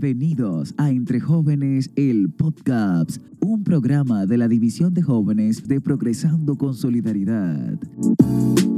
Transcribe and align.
Bienvenidos 0.00 0.74
a 0.78 0.90
Entre 0.90 1.18
Jóvenes, 1.18 1.90
el 1.96 2.30
podcast, 2.30 3.20
un 3.40 3.64
programa 3.64 4.26
de 4.26 4.38
la 4.38 4.46
División 4.46 4.94
de 4.94 5.02
Jóvenes 5.02 5.66
de 5.66 5.80
Progresando 5.80 6.56
con 6.56 6.74
Solidaridad. 6.74 7.76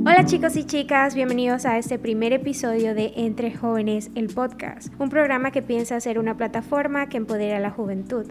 Hola 0.07 0.25
chicos 0.25 0.57
y 0.57 0.65
chicas, 0.65 1.15
bienvenidos 1.15 1.67
a 1.67 1.77
este 1.77 1.99
primer 1.99 2.33
episodio 2.33 2.95
de 2.95 3.13
Entre 3.17 3.55
Jóvenes, 3.55 4.11
el 4.15 4.29
podcast, 4.29 4.95
un 4.99 5.11
programa 5.11 5.51
que 5.51 5.61
piensa 5.61 6.01
ser 6.01 6.19
una 6.19 6.39
plataforma 6.39 7.11
que 7.11 7.19
empodera 7.19 7.59
a 7.59 7.61
la 7.61 7.71
juventud 7.71 8.25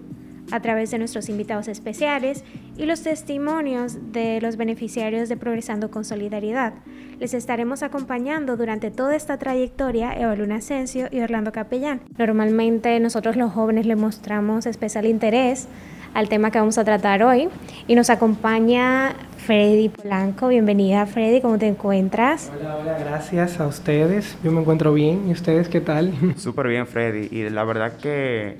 a 0.52 0.62
través 0.62 0.92
de 0.92 0.98
nuestros 0.98 1.30
invitados 1.30 1.68
especiales 1.68 2.44
y 2.78 2.86
los 2.86 3.02
testimonios 3.02 4.12
de 4.12 4.42
los 4.42 4.58
beneficiarios 4.58 5.30
de 5.30 5.38
Progresando 5.38 5.92
con 5.92 6.06
Solidaridad. 6.06 6.74
Les 7.20 7.34
estaremos 7.34 7.84
acompañando 7.84 8.58
durante 8.58 8.92
toda 8.92 9.16
esta 9.16 9.38
trayectoria 9.38 10.14
Evaluna 10.14 10.56
Asensio 10.56 11.08
y 11.12 11.20
Orlando 11.20 11.52
Capellán. 11.52 12.02
Normalmente 12.18 13.00
nosotros 13.00 13.36
los 13.36 13.52
jóvenes 13.52 13.86
le 13.86 13.96
mostramos 13.96 14.66
especial 14.66 15.06
interés 15.06 15.68
al 16.14 16.30
tema 16.30 16.52
que 16.52 16.60
vamos 16.60 16.78
a 16.78 16.84
tratar 16.84 17.24
hoy 17.24 17.50
y 17.88 17.96
nos 17.96 18.10
acompaña 18.10 19.16
Freddy 19.38 19.90
Polanco. 19.90 20.48
Bienvenida 20.48 21.06
Freddy, 21.06 21.42
¿cómo 21.42 21.58
te 21.58 21.68
encuentras? 21.68 22.52
Hola, 22.58 22.78
hola, 22.78 22.98
gracias 23.00 23.60
a 23.60 23.68
ustedes. 23.68 24.38
Yo 24.44 24.52
me 24.52 24.62
encuentro 24.62 24.94
bien. 24.94 25.28
¿Y 25.28 25.32
ustedes 25.32 25.70
qué 25.70 25.82
tal? 25.82 26.14
Súper 26.38 26.68
bien 26.68 26.88
Freddy 26.88 27.28
y 27.32 27.50
la 27.50 27.64
verdad 27.64 27.98
que 27.98 28.58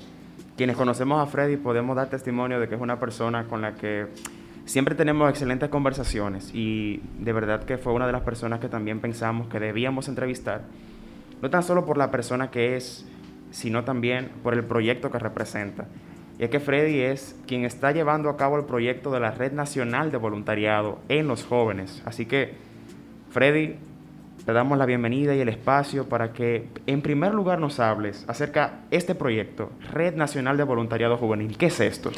quienes 0.60 0.76
conocemos 0.76 1.18
a 1.22 1.24
Freddy 1.24 1.56
podemos 1.56 1.96
dar 1.96 2.10
testimonio 2.10 2.60
de 2.60 2.68
que 2.68 2.74
es 2.74 2.80
una 2.82 3.00
persona 3.00 3.44
con 3.44 3.62
la 3.62 3.76
que 3.76 4.08
siempre 4.66 4.94
tenemos 4.94 5.30
excelentes 5.30 5.70
conversaciones 5.70 6.50
y 6.54 7.00
de 7.18 7.32
verdad 7.32 7.64
que 7.64 7.78
fue 7.78 7.94
una 7.94 8.06
de 8.06 8.12
las 8.12 8.20
personas 8.20 8.60
que 8.60 8.68
también 8.68 9.00
pensamos 9.00 9.48
que 9.48 9.58
debíamos 9.58 10.06
entrevistar, 10.08 10.64
no 11.40 11.48
tan 11.48 11.62
solo 11.62 11.86
por 11.86 11.96
la 11.96 12.10
persona 12.10 12.50
que 12.50 12.76
es, 12.76 13.06
sino 13.50 13.84
también 13.84 14.32
por 14.42 14.52
el 14.52 14.62
proyecto 14.62 15.10
que 15.10 15.18
representa. 15.18 15.86
Y 16.38 16.44
es 16.44 16.50
que 16.50 16.60
Freddy 16.60 17.00
es 17.00 17.40
quien 17.46 17.64
está 17.64 17.92
llevando 17.92 18.28
a 18.28 18.36
cabo 18.36 18.58
el 18.58 18.66
proyecto 18.66 19.10
de 19.10 19.20
la 19.20 19.30
Red 19.30 19.52
Nacional 19.52 20.12
de 20.12 20.18
Voluntariado 20.18 20.98
en 21.08 21.26
los 21.26 21.42
jóvenes. 21.42 22.02
Así 22.04 22.26
que, 22.26 22.52
Freddy, 23.30 23.76
te 24.50 24.54
damos 24.54 24.78
la 24.78 24.84
bienvenida 24.84 25.32
y 25.36 25.40
el 25.40 25.48
espacio 25.48 26.08
para 26.08 26.32
que 26.32 26.66
en 26.88 27.02
primer 27.02 27.32
lugar 27.34 27.60
nos 27.60 27.78
hables 27.78 28.24
acerca 28.26 28.80
de 28.90 28.96
este 28.96 29.14
proyecto, 29.14 29.70
Red 29.92 30.16
Nacional 30.16 30.56
de 30.56 30.64
Voluntariado 30.64 31.16
Juvenil. 31.16 31.56
¿Qué 31.56 31.66
es 31.66 31.78
esto? 31.78 32.10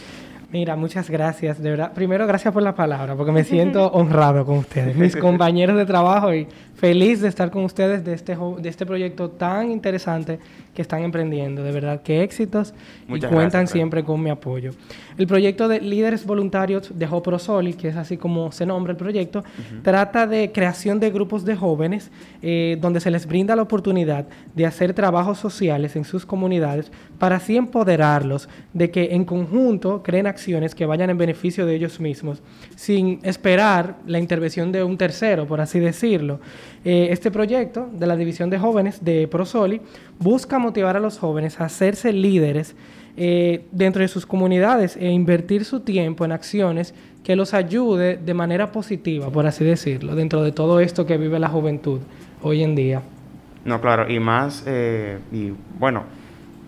Mira, 0.52 0.76
muchas 0.76 1.08
gracias, 1.08 1.62
de 1.62 1.70
verdad. 1.70 1.92
Primero, 1.94 2.26
gracias 2.26 2.52
por 2.52 2.62
la 2.62 2.74
palabra, 2.74 3.16
porque 3.16 3.32
me 3.32 3.42
siento 3.42 3.86
honrado 3.94 4.44
con 4.44 4.58
ustedes, 4.58 4.94
mis 4.94 5.16
compañeros 5.16 5.78
de 5.78 5.86
trabajo, 5.86 6.34
y 6.34 6.46
feliz 6.74 7.22
de 7.22 7.28
estar 7.28 7.50
con 7.50 7.64
ustedes 7.64 8.04
de 8.04 8.12
este, 8.12 8.36
de 8.36 8.68
este 8.68 8.84
proyecto 8.84 9.30
tan 9.30 9.70
interesante 9.70 10.38
que 10.74 10.82
están 10.82 11.04
emprendiendo. 11.04 11.62
De 11.62 11.72
verdad, 11.72 12.02
que 12.02 12.22
éxitos 12.22 12.74
y 13.08 13.18
cuentan 13.20 13.66
siempre 13.66 14.04
con 14.04 14.22
mi 14.22 14.28
apoyo. 14.28 14.72
El 15.16 15.26
proyecto 15.26 15.68
de 15.68 15.80
líderes 15.80 16.26
voluntarios 16.26 16.92
de 16.94 17.06
Joprosoli, 17.06 17.72
que 17.72 17.88
es 17.88 17.96
así 17.96 18.18
como 18.18 18.52
se 18.52 18.66
nombra 18.66 18.90
el 18.90 18.98
proyecto, 18.98 19.42
trata 19.82 20.26
de 20.26 20.52
creación 20.52 21.00
de 21.00 21.10
grupos 21.10 21.46
de 21.46 21.56
jóvenes 21.56 22.10
eh, 22.42 22.76
donde 22.78 23.00
se 23.00 23.10
les 23.10 23.26
brinda 23.26 23.56
la 23.56 23.62
oportunidad 23.62 24.26
de 24.54 24.66
hacer 24.66 24.92
trabajos 24.92 25.38
sociales 25.38 25.96
en 25.96 26.04
sus 26.04 26.26
comunidades 26.26 26.92
para 27.18 27.36
así 27.36 27.56
empoderarlos 27.56 28.48
de 28.74 28.90
que 28.90 29.14
en 29.14 29.24
conjunto 29.24 30.02
creen 30.02 30.26
acciones 30.26 30.41
que 30.74 30.86
vayan 30.86 31.10
en 31.10 31.18
beneficio 31.18 31.66
de 31.66 31.74
ellos 31.74 32.00
mismos, 32.00 32.42
sin 32.76 33.20
esperar 33.22 33.96
la 34.06 34.18
intervención 34.18 34.72
de 34.72 34.82
un 34.82 34.96
tercero, 34.96 35.46
por 35.46 35.60
así 35.60 35.78
decirlo. 35.78 36.40
Eh, 36.84 37.08
este 37.10 37.30
proyecto 37.30 37.88
de 37.92 38.06
la 38.06 38.16
División 38.16 38.50
de 38.50 38.58
Jóvenes 38.58 39.04
de 39.04 39.28
Prosoli 39.28 39.80
busca 40.18 40.58
motivar 40.58 40.96
a 40.96 41.00
los 41.00 41.18
jóvenes 41.18 41.60
a 41.60 41.66
hacerse 41.66 42.12
líderes 42.12 42.74
eh, 43.16 43.66
dentro 43.70 44.02
de 44.02 44.08
sus 44.08 44.26
comunidades 44.26 44.96
e 44.96 45.10
invertir 45.10 45.64
su 45.64 45.80
tiempo 45.80 46.24
en 46.24 46.32
acciones 46.32 46.94
que 47.22 47.36
los 47.36 47.54
ayude 47.54 48.16
de 48.16 48.34
manera 48.34 48.72
positiva, 48.72 49.30
por 49.30 49.46
así 49.46 49.64
decirlo, 49.64 50.14
dentro 50.16 50.42
de 50.42 50.50
todo 50.50 50.80
esto 50.80 51.06
que 51.06 51.18
vive 51.18 51.38
la 51.38 51.48
juventud 51.48 52.00
hoy 52.42 52.62
en 52.62 52.74
día. 52.74 53.02
No, 53.64 53.80
claro, 53.80 54.10
y 54.10 54.18
más, 54.18 54.64
eh, 54.66 55.18
y 55.30 55.52
bueno, 55.78 56.02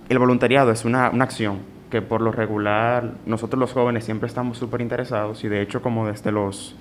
el 0.08 0.18
voluntariado 0.18 0.70
es 0.70 0.84
una, 0.84 1.10
una 1.10 1.24
acción 1.24 1.73
que 1.94 2.02
por 2.02 2.20
lo 2.20 2.32
regular 2.32 3.12
nosotros 3.24 3.56
los 3.56 3.72
jóvenes 3.72 4.04
siempre 4.04 4.26
estamos 4.26 4.58
súper 4.58 4.80
interesados 4.80 5.44
y 5.44 5.48
de 5.48 5.62
hecho 5.62 5.80
como 5.80 6.08
desde 6.08 6.32
los 6.32 6.74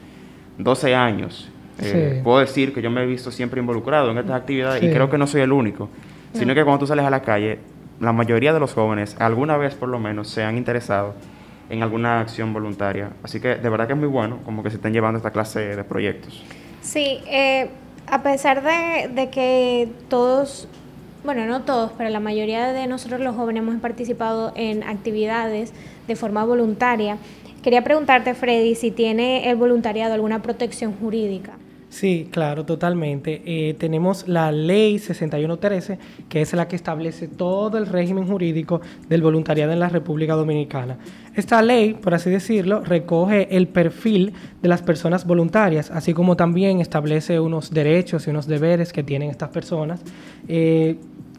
12 0.57 0.95
años 0.95 1.51
eh, 1.79 2.21
puedo 2.23 2.39
decir 2.39 2.73
que 2.73 2.81
yo 2.81 2.89
me 2.89 3.03
he 3.03 3.05
visto 3.05 3.29
siempre 3.29 3.61
involucrado 3.61 4.09
en 4.09 4.17
estas 4.17 4.41
actividades 4.41 4.81
y 4.81 4.89
creo 4.89 5.11
que 5.11 5.19
no 5.19 5.27
soy 5.27 5.41
el 5.41 5.51
único, 5.51 5.87
sino 6.33 6.55
que 6.55 6.63
cuando 6.63 6.79
tú 6.79 6.87
sales 6.87 7.05
a 7.05 7.11
la 7.11 7.21
calle, 7.21 7.59
la 7.99 8.11
mayoría 8.11 8.53
de 8.53 8.59
los 8.59 8.73
jóvenes, 8.73 9.15
alguna 9.19 9.55
vez 9.55 9.75
por 9.75 9.87
lo 9.87 9.99
menos, 9.99 10.29
se 10.29 10.41
han 10.43 10.57
interesado 10.57 11.13
en 11.69 11.83
alguna 11.83 12.19
acción 12.19 12.51
voluntaria. 12.51 13.11
Así 13.21 13.39
que 13.39 13.49
de 13.49 13.69
verdad 13.69 13.85
que 13.85 13.93
es 13.93 13.99
muy 13.99 14.07
bueno 14.07 14.39
como 14.45 14.63
que 14.63 14.71
se 14.71 14.77
estén 14.77 14.93
llevando 14.93 15.17
esta 15.17 15.29
clase 15.29 15.75
de 15.75 15.83
proyectos. 15.83 16.43
Sí, 16.81 17.21
eh, 17.27 17.69
a 18.07 18.23
pesar 18.23 18.63
de, 18.63 19.09
de 19.13 19.29
que 19.29 19.91
todos 20.09 20.67
bueno, 21.23 21.45
no 21.45 21.61
todos, 21.61 21.91
pero 21.97 22.09
la 22.09 22.19
mayoría 22.19 22.73
de 22.73 22.87
nosotros 22.87 23.21
los 23.21 23.35
jóvenes 23.35 23.63
hemos 23.63 23.79
participado 23.79 24.51
en 24.55 24.83
actividades 24.83 25.71
de 26.07 26.15
forma 26.15 26.43
voluntaria. 26.43 27.17
Quería 27.61 27.83
preguntarte, 27.83 28.33
Freddy, 28.33 28.75
si 28.75 28.91
tiene 28.91 29.49
el 29.49 29.55
voluntariado 29.55 30.13
alguna 30.13 30.41
protección 30.41 30.93
jurídica. 30.93 31.53
Sí, 31.93 32.27
claro, 32.31 32.65
totalmente. 32.65 33.43
Eh, 33.45 33.75
tenemos 33.75 34.27
la 34.27 34.51
ley 34.51 34.97
6113, 34.97 35.99
que 36.27 36.41
es 36.41 36.51
la 36.53 36.67
que 36.67 36.75
establece 36.75 37.27
todo 37.27 37.77
el 37.77 37.85
régimen 37.85 38.25
jurídico 38.25 38.81
del 39.07 39.21
voluntariado 39.21 39.73
en 39.73 39.79
la 39.79 39.89
República 39.89 40.33
Dominicana. 40.33 40.97
Esta 41.35 41.61
ley, 41.61 41.93
por 41.93 42.15
así 42.15 42.31
decirlo, 42.31 42.79
recoge 42.79 43.55
el 43.55 43.67
perfil 43.67 44.33
de 44.63 44.69
las 44.69 44.81
personas 44.81 45.27
voluntarias, 45.27 45.91
así 45.91 46.15
como 46.15 46.35
también 46.35 46.81
establece 46.81 47.39
unos 47.39 47.69
derechos 47.69 48.25
y 48.25 48.31
unos 48.31 48.47
deberes 48.47 48.91
que 48.91 49.03
tienen 49.03 49.29
estas 49.29 49.49
personas, 49.49 50.01
eh, 50.47 50.97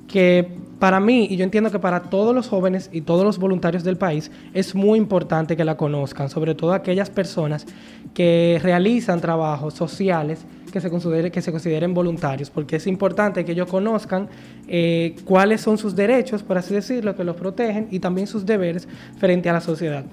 que 0.09 0.49
para 0.79 1.01
mí, 1.01 1.27
y 1.31 1.37
yo 1.37 1.45
entiendo 1.45 1.71
que 1.71 1.79
para 1.79 2.03
todos 2.03 2.35
los 2.35 2.49
jóvenes 2.49 2.91
y 2.93 3.01
todos 3.01 3.25
los 3.25 3.39
voluntarios 3.39 3.85
del 3.85 3.97
país, 3.97 4.31
es 4.53 4.75
muy 4.75 4.99
importante 4.99 5.57
que 5.57 5.65
la 5.65 5.77
conozcan, 5.77 6.29
sobre 6.29 6.55
todo 6.55 6.73
aquellas 6.73 7.11
personas 7.11 7.67
que 8.13 8.61
realizan 8.63 9.21
trabajos 9.21 9.75
sociales 9.75 10.45
que 10.73 10.81
se, 10.81 10.91
considere, 10.91 11.31
que 11.31 11.41
se 11.41 11.53
consideren 11.53 11.95
voluntarios, 11.95 12.51
porque 12.51 12.77
es 12.77 12.87
importante 12.89 13.45
que 13.45 13.53
ellos 13.53 13.69
conozcan 13.69 14.29
eh, 14.67 15.15
cuáles 15.25 15.61
son 15.61 15.79
sus 15.79 15.95
derechos, 15.95 16.43
por 16.43 16.59
así 16.59 16.75
decirlo, 16.75 17.15
que 17.15 17.23
los 17.23 17.37
protegen, 17.37 17.87
y 17.93 18.01
también 18.01 18.27
sus 18.27 18.45
deberes 18.45 18.89
frente 19.19 19.49
a 19.49 19.53
la 19.53 19.61
sociedad. 19.61 20.05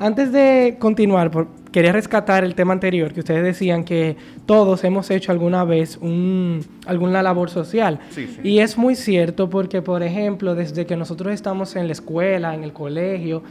Antes 0.00 0.32
de 0.32 0.76
continuar, 0.78 1.30
quería 1.78 1.92
rescatar 1.92 2.42
el 2.42 2.56
tema 2.56 2.72
anterior, 2.72 3.12
que 3.12 3.20
ustedes 3.20 3.44
decían 3.44 3.84
que 3.84 4.16
todos 4.46 4.82
hemos 4.82 5.12
hecho 5.12 5.30
alguna 5.30 5.62
vez 5.62 5.96
un, 5.98 6.66
alguna 6.86 7.22
labor 7.22 7.50
social. 7.50 8.00
Y 8.42 8.58
es 8.58 8.76
muy 8.76 8.96
cierto 8.96 9.48
porque, 9.48 9.80
por 9.80 10.02
ejemplo, 10.02 10.56
desde 10.56 10.86
que 10.86 10.96
nosotros 10.96 11.32
estamos 11.32 11.76
en 11.76 11.86
la 11.86 11.92
escuela, 11.92 12.52
en 12.52 12.64
el 12.64 12.72
colegio, 12.72 13.44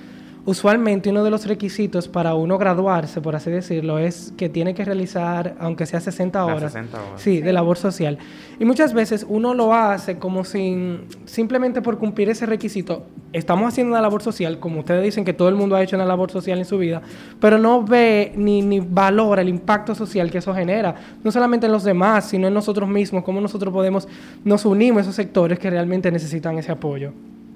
usualmente 0.48 1.10
uno 1.10 1.26
de 1.26 1.30
los 1.30 1.46
requisitos 1.46 2.08
para 2.08 2.34
uno 2.34 2.58
graduarse, 2.58 3.20
por 3.20 3.36
así 3.36 3.52
decirlo, 3.52 4.00
es 4.00 4.34
que 4.38 4.48
tiene 4.48 4.74
que 4.74 4.86
realizar, 4.86 5.56
aunque 5.60 5.86
sea 5.86 6.00
60 6.00 6.46
horas, 6.46 6.72
60 6.72 6.98
horas. 6.98 7.22
Sí, 7.22 7.42
de 7.42 7.52
labor 7.52 7.78
social. 7.78 8.18
Y 8.58 8.64
muchas 8.64 8.94
veces 8.94 9.26
uno 9.28 9.54
lo 9.54 9.74
hace 9.74 10.20
como 10.20 10.46
sin, 10.46 11.02
simplemente 11.26 11.82
por 11.82 11.98
cumplir 11.98 12.30
ese 12.30 12.46
requisito. 12.46 13.08
Estamos 13.34 13.68
haciendo 13.68 13.92
una 13.92 14.02
labor 14.02 14.24
social, 14.24 14.58
como 14.58 14.80
ustedes 14.80 15.04
dicen 15.04 15.26
que 15.26 15.34
todo 15.34 15.50
el 15.50 15.56
mundo 15.56 15.76
ha 15.76 15.84
hecho 15.84 15.98
una 15.98 16.06
labor 16.06 16.32
social 16.32 16.58
en 16.58 16.66
su 16.66 16.78
vida, 16.78 17.02
pero 17.42 17.58
no 17.58 17.84
ve 17.84 18.32
ni, 18.38 18.62
ni 18.62 18.80
valora 18.80 19.42
el 19.42 19.50
impacto 19.50 19.96
social 19.96 20.32
que 20.32 20.38
eso 20.38 20.56
genera, 20.56 20.96
no 21.26 21.32
solamente 21.34 21.66
en 21.66 21.74
los 21.74 21.84
demás, 21.84 22.30
sino 22.30 22.48
en 22.48 22.54
nosotros 22.54 22.88
mismos, 22.88 23.26
cómo 23.26 23.42
nosotros 23.42 23.74
podemos, 23.74 24.08
nos 24.46 24.64
unimos 24.66 25.00
a 25.00 25.02
esos 25.02 25.16
sectores 25.16 25.60
que 25.60 25.70
realmente 25.70 26.10
necesitan 26.10 26.58
ese 26.58 26.72
apoyo. 26.72 27.12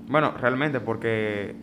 Bueno, 0.10 0.34
realmente 0.38 0.82
porque 0.82 1.56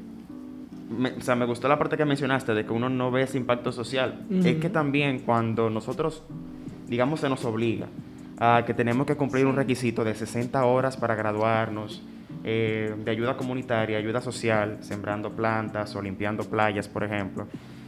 me, 0.89 1.11
o 1.11 1.21
sea, 1.21 1.35
me 1.35 1.45
gustó 1.45 1.69
la 1.69 1.79
parte 1.79 1.97
que 1.97 2.05
mencionaste 2.05 2.55
de 2.55 2.65
que 2.65 2.73
uno 2.73 2.89
no 2.89 3.11
ve 3.11 3.23
ese 3.23 3.39
impacto 3.39 3.73
social. 3.73 4.25
Es 4.31 4.57
que 4.57 4.71
también 4.71 5.21
cuando 5.21 5.71
nosotros, 5.71 6.23
digamos, 6.87 7.21
se 7.21 7.29
nos 7.29 7.45
obliga 7.45 7.87
a 8.41 8.65
que 8.65 8.75
tenemos 8.75 9.07
que 9.07 9.17
cumplir 9.17 9.47
un 9.47 9.57
requisito 9.57 10.05
de 10.05 10.15
60 10.15 10.65
horas 10.65 10.97
para 10.97 11.15
graduarnos, 11.15 12.03
eh, 12.45 12.95
de 13.05 13.11
ayuda 13.11 13.37
comunitaria, 13.37 13.99
ayuda 13.99 14.21
social, 14.21 14.79
sembrando 14.81 15.33
plantas 15.33 15.95
o 15.97 16.03
limpiando 16.03 16.45
playas, 16.45 16.89
por 16.89 17.03
ejemplo. 17.03 17.47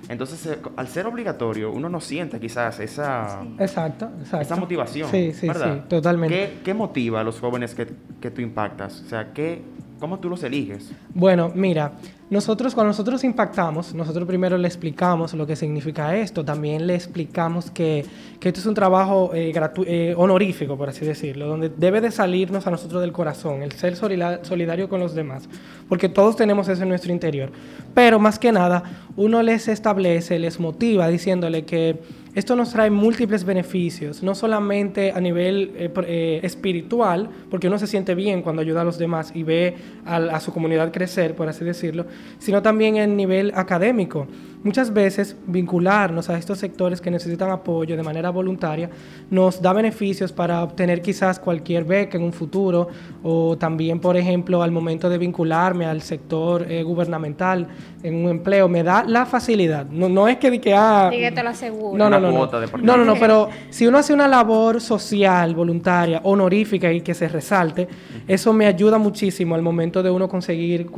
Entonces, 0.09 0.45
eh, 0.47 0.59
al 0.77 0.89
ser 0.89 1.07
obligatorio, 1.07 1.71
uno 1.71 1.89
no 1.89 2.01
siente 2.01 2.41
quizás 2.41 2.81
esa, 2.81 3.43
exacto, 3.61 4.11
exacto. 4.19 4.41
esa 4.41 4.57
motivación. 4.57 5.09
Sí, 5.09 5.33
sí, 5.33 5.49
sí, 5.49 5.83
totalmente. 5.89 6.35
¿Qué, 6.35 6.59
¿Qué, 6.65 6.75
motiva 6.75 7.21
a 7.21 7.25
los 7.25 7.39
jóvenes 7.39 7.77
que, 7.77 7.87
que 8.21 8.31
tú 8.33 8.41
impactas? 8.41 9.03
O 9.03 9.09
sea, 9.09 9.33
¿qué, 9.33 9.63
¿cómo 10.01 10.19
tú 10.19 10.29
los 10.29 10.43
eliges? 10.43 10.91
Bueno, 11.15 11.53
mira, 11.55 11.93
nosotros, 12.31 12.75
cuando 12.75 12.91
nosotros 12.91 13.25
impactamos, 13.25 13.93
nosotros 13.93 14.25
primero 14.25 14.57
le 14.57 14.69
explicamos 14.69 15.35
lo 15.35 15.49
que 15.49 15.57
significa 15.57 16.17
esto, 16.17 16.45
también 16.45 16.87
le 16.87 16.95
explicamos 16.95 17.73
que, 17.73 18.07
que 18.39 18.49
esto 18.49 18.61
es 18.61 18.67
un 18.67 18.75
trabajo 18.75 19.33
eh, 19.35 19.53
eh, 19.87 20.15
honorífico, 20.17 20.77
por 20.77 20.89
así 20.89 21.05
decirlo, 21.05 21.49
donde 21.49 21.69
debe 21.69 22.01
de 22.01 22.13
salirnos 22.13 22.69
a 22.69 22.71
nosotros 22.71 23.01
del 23.01 23.11
corazón, 23.11 23.63
el 23.63 23.73
ser 23.73 23.97
solidario 23.97 24.89
con 24.89 25.01
los 25.01 25.17
demás, 25.17 25.49
porque 25.89 26.09
todos 26.09 26.37
tenemos 26.37 26.69
eso 26.69 26.85
en 26.85 26.91
nuestro 26.91 27.13
interior. 27.13 27.51
Pero 27.95 28.21
más 28.21 28.39
que 28.39 28.53
nada, 28.53 28.85
uno 29.17 29.43
les 29.43 29.67
establece, 29.67 30.39
les 30.39 30.61
motiva 30.61 31.09
diciéndole 31.09 31.65
que 31.65 31.99
esto 32.33 32.55
nos 32.55 32.71
trae 32.71 32.91
múltiples 32.91 33.43
beneficios, 33.43 34.23
no 34.23 34.37
solamente 34.37 35.11
a 35.11 35.21
nivel 35.21 35.73
eh, 35.75 35.91
eh, 36.07 36.41
espiritual, 36.45 37.29
porque 37.51 37.67
uno 37.67 37.77
se 37.77 37.89
siente 37.89 38.15
bien 38.15 38.43
cuando 38.43 38.63
ayuda 38.63 38.83
a 38.83 38.85
los 38.85 38.99
demás 38.99 39.33
y 39.35 39.43
ve 39.43 39.75
a, 40.07 40.39
su 40.39 40.53
comunidad 40.53 40.93
crecer, 40.93 41.35
por 41.35 41.49
así 41.49 41.65
decirlo, 41.65 42.07
sino 42.39 42.63
también 42.63 42.97
en 42.97 43.17
nivel 43.17 43.53
académico. 43.55 44.27
Muchas 44.63 44.93
veces 44.93 45.37
vincularnos 45.47 46.29
a 46.29 46.37
estos 46.37 46.59
sectores 46.59 47.01
que 47.01 47.11
necesitan 47.11 47.51
apoyo 47.51 47.97
de 47.97 48.03
manera 48.03 48.29
voluntaria 48.29 48.91
nos 49.31 49.63
da 49.63 49.73
beneficios 49.73 50.33
para 50.33 50.63
obtener 50.63 51.01
quizás 51.01 51.39
cualquier 51.39 51.85
beca 51.85 52.19
en 52.19 52.25
un 52.25 52.33
futuro 52.33 52.89
o 53.23 53.57
también, 53.57 54.01
por 54.01 54.19
ejemplo, 54.19 54.63
al 54.63 54.71
momento 54.71 55.09
de 55.09 55.17
vincularme 55.17 55.87
al 55.87 56.03
sector 56.03 56.71
eh, 56.71 56.83
gubernamental 56.83 57.69
en 58.03 58.17
un 58.17 58.31
empleo, 58.31 58.69
me 58.69 58.83
da 58.83 59.03
la 59.05 59.25
facilidad. 59.25 59.87
No, 59.87 60.09
no 60.09 60.29
es 60.29 60.37
que... 60.37 60.61
que 60.61 60.75
ah, 60.75 61.11
te 61.11 61.43
lo 61.43 61.49
aseguro. 61.49 61.97
No, 61.97 62.11
no, 62.11 62.21
no, 62.21 62.31
no, 62.31 62.97
no, 62.97 63.05
no, 63.05 63.15
pero 63.17 63.49
si 63.71 63.87
uno 63.87 63.97
hace 63.97 64.13
una 64.13 64.29
labor 64.29 64.81
social, 64.81 65.55
voluntaria, 65.55 66.21
honorífica 66.25 66.93
y 66.93 67.01
que 67.01 67.15
se 67.15 67.29
resalte, 67.29 67.89
eso 68.29 68.53
me 68.53 68.67
ayuda 68.67 68.99
muchísimo 68.99 69.55
al 69.55 69.63
momento 69.63 70.03
de 70.03 70.11
uno 70.11 70.29
conseguir 70.29 70.91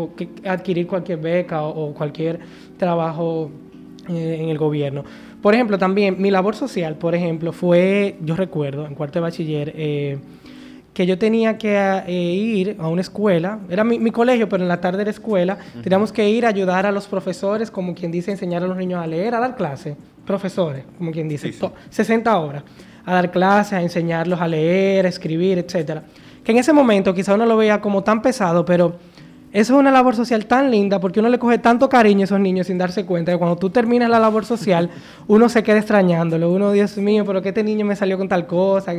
adquirir 0.44 0.86
cualquier 0.86 1.18
beca 1.18 1.62
o, 1.62 1.94
cualquier 1.94 2.40
trabajo 2.76 3.51
eh, 4.08 4.38
en 4.40 4.48
el 4.48 4.58
gobierno. 4.58 5.04
Por 5.40 5.54
ejemplo, 5.54 5.78
también 5.78 6.16
mi 6.18 6.30
labor 6.30 6.54
social, 6.54 6.96
por 6.96 7.14
ejemplo, 7.14 7.52
fue, 7.52 8.16
yo 8.22 8.36
recuerdo, 8.36 8.86
en 8.86 8.94
cuarto 8.94 9.18
de 9.18 9.22
bachiller, 9.22 9.72
eh, 9.76 10.18
que 10.94 11.06
yo 11.06 11.18
tenía 11.18 11.56
que 11.56 11.74
eh, 12.06 12.12
ir 12.12 12.76
a 12.78 12.88
una 12.88 13.00
escuela, 13.00 13.58
era 13.70 13.82
mi, 13.82 14.10
colegio, 14.10 14.48
pero 14.48 14.62
en 14.62 14.68
la 14.68 14.80
tarde 14.80 14.98
de 14.98 15.04
la 15.04 15.10
escuela, 15.10 15.58
teníamos 15.82 16.12
que 16.12 16.28
ir 16.28 16.44
a 16.44 16.50
ayudar 16.50 16.84
a 16.84 16.92
los 16.92 17.06
profesores, 17.06 17.70
como 17.70 17.94
quien 17.94 18.12
dice, 18.12 18.30
enseñar 18.30 18.62
a 18.62 18.66
los 18.66 18.76
niños 18.76 19.02
a 19.02 19.06
leer, 19.06 19.34
a 19.34 19.40
dar 19.40 19.56
clases 19.56 19.96
profesores, 20.26 20.84
como 20.98 21.10
quien 21.10 21.28
dice, 21.28 21.52
60 21.90 22.38
horas, 22.38 22.62
a 23.04 23.14
dar 23.14 23.30
clases, 23.30 23.72
a 23.72 23.82
enseñarlos 23.82 24.40
a 24.40 24.46
leer, 24.46 25.06
a 25.06 25.08
escribir, 25.08 25.58
etcétera. 25.58 26.02
Que 26.44 26.52
en 26.52 26.58
ese 26.58 26.72
momento 26.72 27.14
quizá 27.14 27.34
uno 27.34 27.46
lo 27.46 27.56
veía 27.56 27.80
como 27.80 28.02
tan 28.02 28.20
pesado, 28.20 28.64
pero 28.64 28.96
eso 29.52 29.74
es 29.74 29.78
una 29.78 29.90
labor 29.90 30.16
social 30.16 30.46
tan 30.46 30.70
linda 30.70 30.98
porque 30.98 31.20
uno 31.20 31.28
le 31.28 31.38
coge 31.38 31.58
tanto 31.58 31.90
cariño 31.90 32.22
a 32.22 32.24
esos 32.24 32.40
niños 32.40 32.68
sin 32.68 32.78
darse 32.78 33.04
cuenta 33.04 33.32
que 33.32 33.38
cuando 33.38 33.56
tú 33.56 33.68
terminas 33.68 34.08
la 34.08 34.18
labor 34.18 34.46
social, 34.46 34.88
uno 35.28 35.50
se 35.50 35.62
queda 35.62 35.76
extrañándolo. 35.76 36.50
Uno, 36.50 36.72
Dios 36.72 36.96
mío, 36.96 37.24
pero 37.26 37.42
que 37.42 37.50
este 37.50 37.62
niño 37.62 37.84
me 37.84 37.94
salió 37.94 38.16
con 38.16 38.28
tal 38.28 38.46
cosa. 38.46 38.94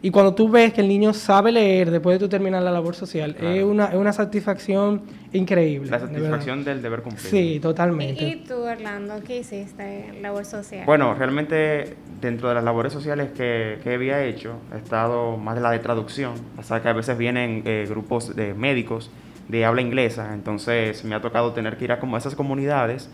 Y 0.00 0.10
cuando 0.10 0.34
tú 0.34 0.48
ves 0.48 0.72
que 0.72 0.80
el 0.80 0.88
niño 0.88 1.12
sabe 1.12 1.52
leer 1.52 1.90
después 1.90 2.18
de 2.18 2.24
tú 2.24 2.28
terminar 2.30 2.62
la 2.62 2.70
labor 2.70 2.94
social, 2.94 3.36
es, 3.38 3.62
una, 3.62 3.86
es 3.86 3.96
una 3.96 4.14
satisfacción 4.14 5.02
increíble. 5.34 5.90
La 5.90 5.98
satisfacción 5.98 6.64
del 6.64 6.80
deber 6.80 7.02
cumplido. 7.02 7.28
Sí, 7.28 7.60
totalmente. 7.60 8.24
¿Y, 8.24 8.36
tú, 8.36 8.54
Orlando, 8.54 9.20
qué 9.26 9.40
hiciste 9.40 10.06
en 10.08 10.22
labor 10.22 10.46
social? 10.46 10.86
Bueno, 10.86 11.12
realmente 11.14 11.96
dentro 12.22 12.48
de 12.48 12.54
las 12.54 12.64
labores 12.64 12.94
sociales 12.94 13.32
que, 13.36 13.78
que 13.82 13.94
había 13.94 14.24
hecho, 14.24 14.54
he 14.74 14.78
estado 14.78 15.36
más 15.36 15.54
de 15.56 15.60
la 15.60 15.70
de 15.70 15.80
traducción. 15.80 16.32
O 16.56 16.62
sea, 16.62 16.80
que 16.80 16.88
a 16.88 16.94
veces 16.94 17.18
vienen 17.18 17.62
eh, 17.66 17.84
grupos 17.86 18.34
de 18.34 18.54
médicos 18.54 19.10
de 19.48 19.64
habla 19.64 19.80
inglesa, 19.80 20.34
entonces 20.34 21.04
me 21.04 21.14
ha 21.14 21.20
tocado 21.20 21.52
tener 21.52 21.76
que 21.76 21.84
ir 21.84 21.92
a 21.92 21.98
como 21.98 22.16
esas 22.16 22.34
comunidades 22.34 23.10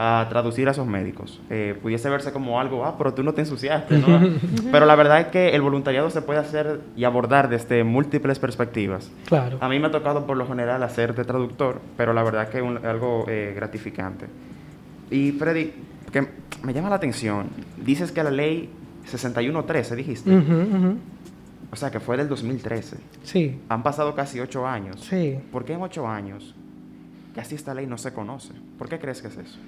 a 0.00 0.26
traducir 0.28 0.68
a 0.68 0.70
esos 0.70 0.86
médicos. 0.86 1.40
Eh, 1.50 1.76
pudiese 1.82 2.08
verse 2.08 2.30
como 2.30 2.60
algo, 2.60 2.84
ah, 2.84 2.94
pero 2.96 3.14
tú 3.14 3.24
no 3.24 3.34
te 3.34 3.40
ensuciaste, 3.40 3.98
¿no? 3.98 4.20
pero 4.72 4.86
la 4.86 4.94
verdad 4.94 5.20
es 5.20 5.26
que 5.26 5.56
el 5.56 5.60
voluntariado 5.60 6.08
se 6.10 6.22
puede 6.22 6.38
hacer 6.38 6.82
y 6.94 7.02
abordar 7.02 7.48
desde 7.48 7.82
múltiples 7.82 8.38
perspectivas. 8.38 9.10
Claro. 9.26 9.58
A 9.60 9.68
mí 9.68 9.80
me 9.80 9.88
ha 9.88 9.90
tocado 9.90 10.24
por 10.24 10.36
lo 10.36 10.46
general 10.46 10.84
hacer 10.84 11.16
de 11.16 11.24
traductor, 11.24 11.80
pero 11.96 12.12
la 12.12 12.22
verdad 12.22 12.44
es 12.44 12.50
que 12.50 12.58
es 12.58 12.84
algo 12.84 13.24
eh, 13.26 13.52
gratificante. 13.56 14.26
Y 15.10 15.32
Freddy, 15.32 15.72
que 16.12 16.28
me 16.62 16.72
llama 16.72 16.90
la 16.90 16.96
atención, 16.96 17.48
dices 17.76 18.12
que 18.12 18.22
la 18.22 18.30
ley 18.30 18.70
6113, 19.04 19.96
dijiste. 19.96 20.30
O 21.70 21.76
sea, 21.76 21.90
que 21.90 22.00
fue 22.00 22.16
del 22.16 22.28
2013. 22.28 22.96
Sí. 23.22 23.58
Han 23.68 23.82
pasado 23.82 24.14
casi 24.14 24.40
ocho 24.40 24.66
años. 24.66 25.00
Sí. 25.08 25.38
¿Por 25.52 25.64
qué 25.64 25.74
en 25.74 25.82
ocho 25.82 26.06
años 26.06 26.54
casi 27.34 27.54
esta 27.54 27.74
ley 27.74 27.86
no 27.86 27.98
se 27.98 28.12
conoce? 28.12 28.54
¿Por 28.78 28.88
qué 28.88 28.98
crees 28.98 29.20
que 29.20 29.28
es 29.28 29.36
eso? 29.36 29.58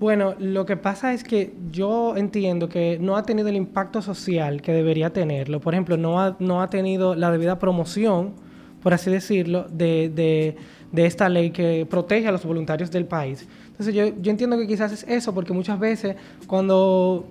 Bueno, 0.00 0.34
lo 0.38 0.66
que 0.66 0.76
pasa 0.76 1.12
es 1.12 1.22
que 1.22 1.54
yo 1.70 2.16
entiendo 2.16 2.68
que 2.68 2.98
no 3.00 3.16
ha 3.16 3.22
tenido 3.22 3.48
el 3.48 3.56
impacto 3.56 4.02
social 4.02 4.60
que 4.60 4.72
debería 4.72 5.12
tenerlo. 5.12 5.60
Por 5.60 5.74
ejemplo, 5.74 5.96
no 5.96 6.20
ha, 6.20 6.36
no 6.40 6.62
ha 6.62 6.68
tenido 6.68 7.14
la 7.14 7.30
debida 7.30 7.58
promoción, 7.58 8.34
por 8.82 8.92
así 8.92 9.10
decirlo, 9.10 9.66
de, 9.70 10.08
de, 10.08 10.56
de 10.92 11.06
esta 11.06 11.28
ley 11.28 11.50
que 11.50 11.86
protege 11.88 12.26
a 12.28 12.32
los 12.32 12.44
voluntarios 12.44 12.90
del 12.90 13.06
país. 13.06 13.46
Entonces 13.68 13.94
yo, 13.94 14.06
yo 14.20 14.30
entiendo 14.30 14.56
que 14.58 14.66
quizás 14.66 14.92
es 14.92 15.04
eso, 15.08 15.32
porque 15.32 15.52
muchas 15.52 15.78
veces 15.78 16.16
cuando 16.46 17.26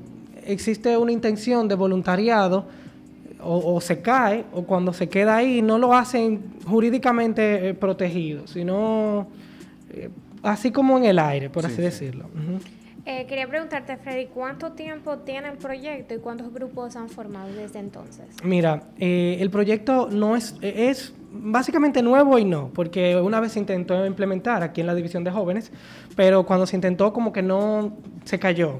existe 0.45 0.97
una 0.97 1.11
intención 1.11 1.67
de 1.67 1.75
voluntariado, 1.75 2.65
o, 3.43 3.79
se 3.81 4.01
cae, 4.01 4.45
o 4.53 4.63
cuando 4.63 4.93
se 4.93 5.09
queda 5.09 5.37
ahí, 5.37 5.61
no 5.61 5.77
lo 5.77 5.93
hacen 5.93 6.41
jurídicamente 6.65 7.69
eh, 7.69 7.73
protegido, 7.73 8.47
sino 8.47 9.27
eh, 9.91 10.09
así 10.41 10.71
como 10.71 10.97
en 10.97 11.05
el 11.05 11.19
aire, 11.19 11.49
por 11.49 11.65
así 11.65 11.81
decirlo. 11.81 12.25
Eh, 13.05 13.25
quería 13.27 13.47
preguntarte, 13.47 13.97
Freddy, 13.97 14.27
¿cuánto 14.27 14.71
tiempo 14.71 15.17
tiene 15.19 15.49
el 15.49 15.57
proyecto 15.57 16.13
y 16.13 16.19
cuántos 16.19 16.53
grupos 16.53 16.95
han 16.95 17.09
formado 17.09 17.51
desde 17.53 17.79
entonces? 17.79 18.25
Mira, 18.43 18.83
el 18.97 19.49
proyecto 19.49 20.07
no 20.09 20.35
es, 20.35 20.55
es 20.61 21.13
básicamente 21.31 22.01
nuevo 22.01 22.39
y 22.39 22.45
no, 22.45 22.69
porque 22.73 23.17
una 23.17 23.39
vez 23.39 23.53
se 23.53 23.59
intentó 23.59 24.05
implementar 24.05 24.63
aquí 24.63 24.81
en 24.81 24.87
la 24.87 24.95
división 24.95 25.23
de 25.23 25.31
jóvenes, 25.31 25.71
pero 26.15 26.45
cuando 26.45 26.65
se 26.65 26.77
intentó 26.77 27.11
como 27.11 27.33
que 27.33 27.41
no 27.41 27.97
se 28.23 28.39
cayó. 28.39 28.79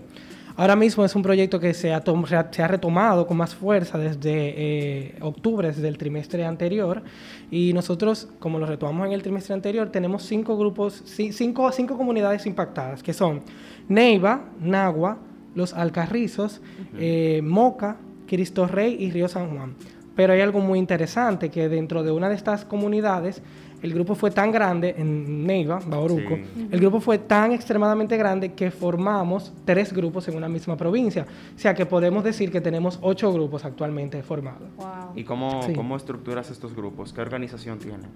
Ahora 0.56 0.76
mismo 0.76 1.04
es 1.04 1.16
un 1.16 1.24
proyecto 1.24 1.60
que 1.60 1.74
se 1.74 1.94
ha, 1.94 2.04
se 2.52 2.62
ha 2.64 2.68
retomado 2.68 3.26
con 3.26 3.38
más 3.38 3.56
fuerza 3.56 3.98
desde 3.98 4.22
eh, 4.34 5.16
octubre, 5.22 5.70
desde 5.70 5.88
el 5.88 5.98
trimestre 5.98 6.46
anterior, 6.46 7.02
y 7.50 7.74
nosotros, 7.74 8.30
como 8.38 8.60
lo 8.60 8.68
retomamos 8.68 9.08
en 9.08 9.14
el 9.14 9.24
trimestre 9.24 9.56
anterior, 9.56 9.90
tenemos 9.90 10.24
cinco 10.24 10.56
grupos, 10.56 11.02
cinco, 11.06 11.72
cinco 11.72 11.98
comunidades 11.98 12.46
impactadas, 12.46 13.02
que 13.02 13.14
son 13.14 13.42
Neiva, 13.88 14.44
Nagua, 14.60 15.18
Los 15.56 15.74
Alcarrizos, 15.74 16.62
eh, 17.00 17.42
Moca, 17.44 17.98
Cristo 18.28 18.68
Rey 18.68 18.96
y 19.00 19.10
Río 19.10 19.28
San 19.28 19.56
Juan. 19.56 19.74
Pero 20.16 20.34
hay 20.34 20.42
algo 20.42 20.60
muy 20.60 20.78
interesante, 20.78 21.50
que 21.50 21.68
dentro 21.68 22.04
de 22.04 22.12
una 22.12 22.30
de 22.30 22.36
estas 22.36 22.64
comunidades 22.66 23.42
el 23.84 23.94
grupo 23.94 24.16
fue 24.16 24.32
tan 24.32 24.50
grande 24.52 24.96
en 24.98 25.46
Neiva, 25.46 25.80
Bauruco, 25.86 26.40
el 26.72 26.80
grupo 26.80 27.02
fue 27.02 27.18
tan 27.18 27.52
extremadamente 27.52 28.16
grande 28.16 28.54
que 28.54 28.72
formamos 28.72 29.52
tres 29.66 29.92
grupos 29.92 30.26
en 30.30 30.38
una 30.38 30.48
misma 30.48 30.78
provincia. 30.78 31.28
O 31.54 31.60
sea 31.60 31.74
que 31.74 31.86
podemos 31.86 32.24
decir 32.24 32.50
que 32.50 32.62
tenemos 32.62 32.98
ocho 33.02 33.32
grupos 33.34 33.66
actualmente 33.66 34.24
formados. 34.24 34.70
¿Y 35.16 35.26
cómo, 35.26 35.60
cómo 35.76 35.98
estructuras 35.98 36.50
estos 36.50 36.74
grupos? 36.74 37.12
¿Qué 37.12 37.20
organización 37.20 37.78
tienen? 37.78 38.08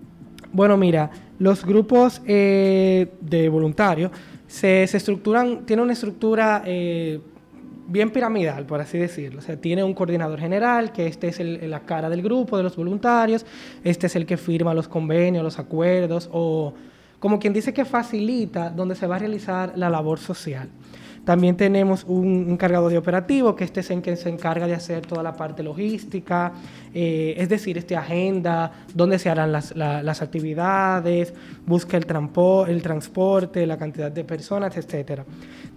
Bueno, 0.53 0.77
mira, 0.77 1.11
los 1.37 1.65
grupos 1.65 2.21
eh, 2.25 3.11
de 3.19 3.49
voluntarios 3.49 4.11
se, 4.47 4.83
estructuran, 4.83 5.65
tienen 5.65 5.83
una 5.83 5.93
estructura... 5.93 6.63
Eh, 6.65 7.19
bien 7.87 8.11
piramidal, 8.11 8.65
por 8.65 8.81
así 8.81 8.97
decirlo. 8.97 9.39
O 9.39 9.41
sea, 9.41 9.57
tiene 9.57 9.83
un 9.83 9.93
coordinador 9.93 10.39
general, 10.39 10.91
que 10.91 11.07
este 11.07 11.29
es 11.29 11.39
la 11.39 11.81
cara 11.81 12.09
del 12.09 12.21
grupo, 12.21 12.57
de 12.57 12.63
los 12.63 12.75
voluntarios, 12.75 13.45
este 13.83 14.07
es 14.07 14.15
el 14.15 14.25
que 14.25 14.37
firma 14.37 14.73
los 14.73 14.87
convenios, 14.87 15.43
los 15.43 15.59
acuerdos, 15.59 16.29
o 16.31 16.73
como 17.19 17.39
quien 17.39 17.53
dice 17.53 17.73
que 17.73 17.85
facilita 17.85 18.69
donde 18.69 18.95
se 18.95 19.07
va 19.07 19.15
a 19.15 19.19
realizar 19.19 19.73
la 19.75 19.89
labor 19.89 20.19
social. 20.19 20.69
También 21.27 21.57
tenemos 21.57 22.05
un 22.05 22.51
encargado 22.51 22.87
de 22.87 22.97
operativo, 22.97 23.53
que 23.53 23.65
este 23.65 23.81
es 23.81 23.91
el 23.91 24.01
que 24.01 24.15
se 24.15 24.29
encarga 24.29 24.65
de 24.65 24.73
hacer 24.73 25.05
toda 25.05 25.21
la 25.21 25.33
parte 25.33 25.61
logística, 25.61 26.53
eh, 26.93 27.35
es 27.35 27.49
decir, 27.49 27.77
este 27.77 27.97
agenda, 27.97 28.71
dónde 28.93 29.19
se 29.19 29.29
harán 29.29 29.51
las, 29.51 29.75
las 29.75 30.21
actividades, 30.21 31.33
busca 31.65 31.97
el, 31.97 32.05
el 32.69 32.81
transporte, 32.81 33.67
la 33.67 33.77
cantidad 33.77 34.09
de 34.09 34.23
personas, 34.23 34.77
etcétera 34.77 35.25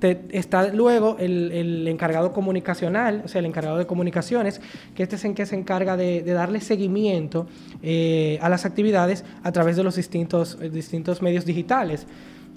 está 0.00 0.72
luego 0.72 1.16
el, 1.18 1.86
encargado 1.88 2.32
comunicacional, 2.32 3.22
o 3.24 3.28
sea, 3.28 3.40
el 3.40 3.46
encargado 3.46 3.78
de 3.78 3.86
comunicaciones, 3.86 4.60
que 4.94 5.02
este 5.02 5.16
es 5.16 5.24
en 5.24 5.34
que 5.34 5.46
se 5.46 5.56
encarga 5.56 5.96
de, 5.96 6.22
darle 6.22 6.60
seguimiento 6.60 7.46
eh, 7.82 8.38
a 8.40 8.48
las 8.48 8.64
actividades 8.64 9.24
a 9.42 9.52
través 9.52 9.76
de 9.76 9.82
los 9.82 9.96
distintos, 9.96 10.58
eh, 10.60 10.70
distintos 10.70 11.22
medios 11.22 11.44
digitales. 11.44 12.06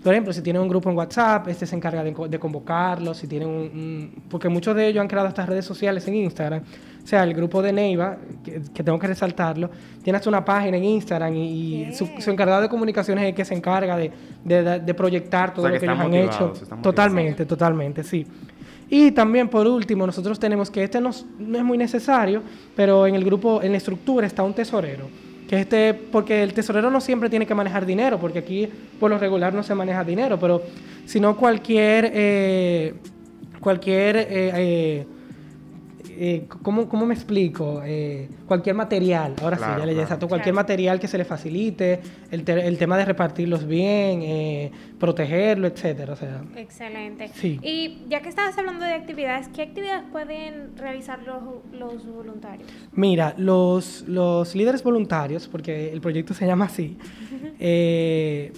Por 0.03 0.13
ejemplo, 0.13 0.33
si 0.33 0.41
tienen 0.41 0.61
un 0.61 0.67
grupo 0.67 0.89
en 0.89 0.97
WhatsApp, 0.97 1.47
este 1.47 1.65
se 1.65 1.75
encarga 1.77 2.03
de, 2.03 2.13
de 2.29 2.39
convocarlos, 2.39 3.17
si 3.17 3.27
tienen 3.27 3.47
un, 3.47 4.23
Porque 4.29 4.49
muchos 4.49 4.75
de 4.75 4.87
ellos 4.87 5.01
han 5.01 5.07
creado 5.07 5.29
estas 5.29 5.47
redes 5.47 5.63
sociales 5.63 6.05
en 6.09 6.15
Instagram. 6.15 6.61
O 7.01 7.07
sea, 7.07 7.23
el 7.23 7.33
grupo 7.33 7.61
de 7.61 7.71
Neiva, 7.71 8.17
que, 8.43 8.83
tengo 8.83 8.99
que 8.99 9.07
resaltarlo, 9.07 9.69
tiene 10.03 10.17
hasta 10.17 10.29
una 10.29 10.43
página 10.43 10.77
en 10.77 10.83
Instagram 10.83 11.33
y, 11.35 11.93
su, 11.93 12.05
encargado 12.29 12.61
de 12.61 12.69
comunicaciones 12.69 13.23
es 13.23 13.29
el 13.29 13.35
que 13.35 13.45
se 13.45 13.53
encarga 13.53 13.95
de, 13.95 14.11
de, 14.43 14.93
proyectar 14.93 15.53
todo 15.53 15.69
lo 15.69 15.79
que 15.79 15.85
ellos 15.85 15.99
han 15.99 16.13
hecho. 16.13 16.53
Totalmente, 16.81 17.45
totalmente, 17.45 18.03
sí. 18.03 18.27
Y 18.89 19.11
también, 19.11 19.47
por 19.47 19.65
último, 19.67 20.05
nosotros 20.05 20.37
tenemos 20.37 20.69
que 20.69 20.83
este 20.83 20.99
no, 20.99 21.11
no 21.39 21.57
es 21.57 21.63
muy 21.63 21.77
necesario, 21.77 22.43
pero 22.75 23.07
en 23.07 23.15
el 23.15 23.23
grupo, 23.23 23.61
en 23.61 23.71
la 23.71 23.77
estructura 23.77 24.27
está 24.27 24.43
un 24.43 24.53
tesorero 24.53 25.07
este, 25.53 25.93
porque 25.93 26.41
el 26.41 26.53
tesorero 26.53 26.89
no 26.89 26.99
siempre 26.99 27.29
tiene 27.29 27.45
que 27.45 27.53
manejar 27.53 27.85
dinero, 27.85 28.19
porque 28.19 28.39
aquí 28.39 28.67
por 28.99 29.11
lo 29.11 29.19
regular 29.19 29.53
no 29.53 29.61
se 29.61 29.75
maneja 29.75 30.03
dinero, 30.03 30.39
pero 30.39 30.63
sino 31.05 31.37
cualquier, 31.37 32.11
eh, 32.13 32.93
cualquier 33.59 34.17
eh, 34.17 35.05
eh, 36.23 36.35
eh, 36.35 36.47
¿cómo, 36.47 36.87
¿cómo, 36.87 37.05
me 37.05 37.13
explico? 37.13 37.81
Eh, 37.83 38.29
cualquier 38.47 38.75
material, 38.75 39.35
ahora 39.41 39.57
sí, 39.57 39.63
ya 39.63 39.85
le 39.85 40.01
exacto, 40.01 40.29
cualquier 40.29 40.55
material 40.55 40.97
que 40.97 41.09
se 41.09 41.17
le 41.17 41.25
facilite, 41.25 41.99
el, 42.31 42.47
el 42.47 42.77
tema 42.77 42.97
de 42.97 43.03
repartirlos 43.03 43.67
bien, 43.67 44.21
eh, 44.21 44.71
protegerlo, 44.99 45.67
etcétera. 45.67 46.13
O 46.13 46.15
sea, 46.15 46.41
Excelente. 46.55 47.29
Y 47.43 48.05
ya 48.07 48.21
que 48.21 48.29
estabas 48.29 48.57
hablando 48.57 48.85
de 48.85 48.93
actividades, 48.93 49.49
¿qué 49.49 49.63
actividades 49.63 50.05
pueden 50.13 50.77
realizar 50.77 51.19
los, 51.23 51.43
los 51.77 52.05
voluntarios? 52.07 52.69
Mira, 52.93 53.33
los, 53.37 54.05
los 54.07 54.55
líderes 54.55 54.81
voluntarios, 54.81 55.49
porque 55.49 55.91
el 55.91 55.99
proyecto 55.99 56.33
se 56.33 56.45
llama 56.45 56.65
así, 56.65 56.97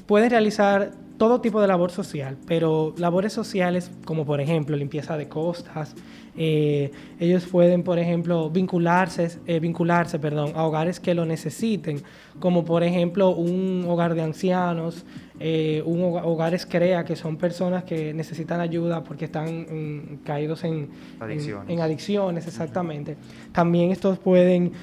pueden 0.06 0.30
realizar 0.30 0.92
todo 1.18 1.42
tipo 1.42 1.62
de 1.62 1.68
labor 1.68 1.92
social, 1.92 2.38
pero 2.46 2.94
labores 2.98 3.34
sociales 3.34 3.92
como 4.06 4.26
por 4.26 4.42
ejemplo 4.42 4.76
limpieza 4.76 5.18
de 5.18 5.28
costas, 5.28 5.96
eh, 6.38 6.92
ellos 7.20 7.46
pueden, 7.46 7.84
por 7.84 7.98
ejemplo, 7.98 8.50
vincularse, 8.50 9.40
eh, 9.48 9.60
vincularse 9.60 10.20
perdón, 10.20 10.52
a 10.56 10.66
hogares 10.66 11.00
que 11.00 11.14
lo 11.14 11.26
necesiten, 11.26 12.02
como 12.40 12.66
por 12.66 12.84
ejemplo 12.84 13.30
un 13.30 13.86
hogar 13.88 14.16
de 14.16 14.22
ancianos, 14.22 15.06
eh, 15.40 15.82
un 15.86 16.02
hogares 16.04 16.66
CREA, 16.66 17.06
que 17.06 17.16
son 17.16 17.38
personas 17.38 17.86
que 17.86 18.14
necesitan 18.14 18.60
ayuda 18.60 19.04
porque 19.04 19.26
están 19.26 20.20
caídos 20.26 20.64
en 20.66 20.90
adicciones. 21.20 21.70
En, 21.70 21.80
adicciones, 21.80 22.48
exactamente. 22.48 23.16
También 23.54 23.92
estos 23.92 24.20
pueden 24.20 24.74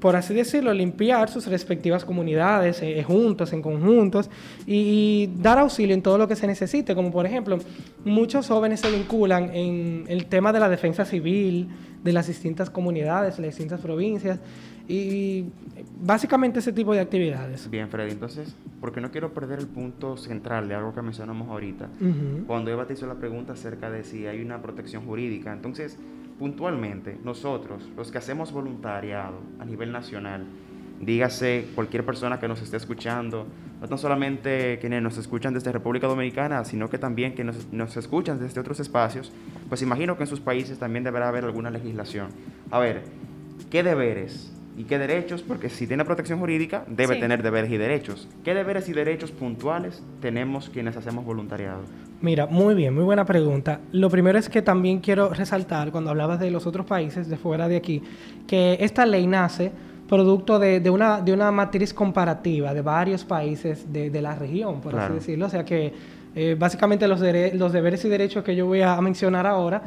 por 0.00 0.14
así 0.16 0.34
decirlo, 0.34 0.72
limpiar 0.72 1.28
sus 1.28 1.46
respectivas 1.46 2.04
comunidades 2.04 2.82
eh, 2.82 3.02
juntos, 3.02 3.52
en 3.52 3.62
conjuntos, 3.62 4.30
y, 4.66 5.30
dar 5.36 5.58
auxilio 5.58 5.94
en 5.94 6.02
todo 6.02 6.18
lo 6.18 6.28
que 6.28 6.36
se 6.36 6.46
necesite, 6.46 6.94
como 6.94 7.10
por 7.10 7.26
ejemplo, 7.26 7.58
muchos 8.04 8.46
jóvenes 8.48 8.80
se 8.80 8.90
vinculan 8.90 9.54
en 9.54 10.04
el 10.08 10.26
tema 10.26 10.52
de 10.52 10.60
la 10.60 10.68
defensa 10.68 11.04
civil 11.04 11.68
de 12.02 12.12
las 12.12 12.28
distintas 12.28 12.70
comunidades, 12.70 13.36
de 13.36 13.42
las 13.42 13.56
distintas 13.56 13.80
provincias, 13.80 14.38
y 14.88 15.44
básicamente 16.00 16.60
ese 16.60 16.72
tipo 16.72 16.94
de 16.94 17.00
actividades. 17.00 17.68
Bien, 17.68 17.88
Freddy, 17.90 18.12
entonces, 18.12 18.54
porque 18.80 19.00
no 19.00 19.10
quiero 19.10 19.34
perder 19.34 19.58
el 19.58 19.66
punto 19.66 20.16
central 20.16 20.68
de 20.68 20.74
algo 20.74 20.94
que 20.94 21.02
mencionamos 21.02 21.48
ahorita, 21.48 21.88
cuando 22.46 22.70
Eva 22.70 22.86
te 22.86 22.94
hizo 22.94 23.06
la 23.06 23.16
pregunta 23.16 23.52
acerca 23.52 23.90
de 23.90 24.04
si 24.04 24.26
hay 24.26 24.40
una 24.40 24.62
protección 24.62 25.04
jurídica, 25.04 25.52
entonces, 25.52 25.98
puntualmente, 26.38 27.18
nosotros, 27.24 27.88
los 27.96 28.10
que 28.10 28.18
hacemos 28.18 28.52
voluntariado 28.52 29.40
a 29.58 29.64
nivel 29.64 29.92
nacional, 29.92 30.46
dígase 31.00 31.68
cualquier 31.74 32.04
persona 32.04 32.40
que 32.40 32.48
nos 32.48 32.60
esté 32.62 32.76
escuchando, 32.76 33.46
no 33.88 33.98
solamente 33.98 34.78
quienes 34.80 35.02
nos 35.02 35.16
escuchan 35.18 35.54
desde 35.54 35.70
República 35.72 36.06
Dominicana, 36.06 36.64
sino 36.64 36.88
que 36.88 36.98
también 36.98 37.32
quienes 37.32 37.72
nos, 37.72 37.96
escuchan 37.96 38.38
desde 38.38 38.60
otros 38.60 38.80
espacios, 38.80 39.32
pues 39.68 39.82
imagino 39.82 40.16
que 40.16 40.24
en 40.24 40.28
sus 40.28 40.40
países 40.40 40.78
también 40.78 41.04
deberá 41.04 41.28
haber 41.28 41.44
alguna 41.44 41.70
legislación. 41.70 42.28
A 42.70 42.78
ver, 42.78 43.02
¿qué 43.70 43.82
deberes 43.82 44.52
y 44.78 44.84
qué 44.84 44.96
derechos? 44.96 45.42
Porque 45.42 45.68
si 45.68 45.88
tiene 45.88 46.04
protección 46.04 46.38
jurídica, 46.38 46.84
debe 46.86 47.16
tener 47.16 47.42
deberes 47.42 47.68
y 47.72 47.76
derechos. 47.76 48.28
¿Qué 48.44 48.54
deberes 48.54 48.88
y 48.88 48.92
derechos 48.92 49.32
puntuales 49.32 50.00
tenemos 50.20 50.70
quienes 50.70 50.96
hacemos 50.96 51.24
voluntariado? 51.24 51.80
Mira, 52.20 52.46
muy 52.46 52.76
bien, 52.76 52.94
muy 52.94 53.02
buena 53.02 53.24
pregunta. 53.24 53.80
Lo 53.90 54.08
primero 54.08 54.38
es 54.38 54.48
que 54.48 54.62
también 54.62 55.00
quiero 55.00 55.30
resaltar, 55.30 55.90
cuando 55.90 56.10
hablabas 56.10 56.38
de 56.38 56.52
los 56.52 56.64
otros 56.64 56.86
países 56.86 57.28
de 57.28 57.36
fuera 57.36 57.66
de 57.66 57.74
aquí, 57.74 58.02
que 58.46 58.78
esta 58.80 59.04
ley 59.04 59.26
nace 59.26 59.72
producto 60.08 60.60
de, 60.60 60.88
una, 60.90 61.20
de 61.20 61.32
una 61.32 61.50
matriz 61.50 61.92
comparativa 61.92 62.72
de 62.72 62.80
varios 62.80 63.24
países 63.24 63.92
de, 63.92 64.22
la 64.22 64.36
región, 64.36 64.80
por 64.80 64.96
así 64.96 65.14
decirlo. 65.14 65.46
O 65.46 65.50
sea 65.50 65.64
que 65.64 65.92
eh, 66.36 66.54
básicamente 66.56 67.08
los, 67.08 67.20
los 67.20 67.72
deberes 67.72 68.04
y 68.04 68.08
derechos 68.08 68.44
que 68.44 68.54
yo 68.54 68.66
voy 68.66 68.82
a 68.82 69.00
mencionar 69.00 69.44
ahora 69.44 69.82